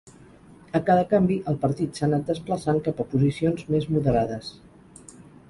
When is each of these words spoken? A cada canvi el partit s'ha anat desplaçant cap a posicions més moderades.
A 0.77 0.79
cada 0.85 1.03
canvi 1.11 1.37
el 1.51 1.59
partit 1.65 1.99
s'ha 1.99 2.05
anat 2.07 2.25
desplaçant 2.31 2.81
cap 2.89 3.05
a 3.05 3.07
posicions 3.13 3.69
més 3.77 3.87
moderades. 3.93 4.51